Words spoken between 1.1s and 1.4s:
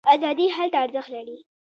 لري.